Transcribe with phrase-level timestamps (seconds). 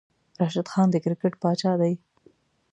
[0.39, 1.93] راشد خان د کرکیټ پاچاه دی